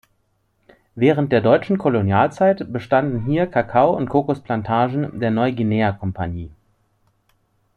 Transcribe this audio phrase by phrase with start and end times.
[0.95, 6.49] Während der deutschen Kolonialzeit bestanden hier Kakao- und Kokosplantagen der Neuguinea-Kompagnie.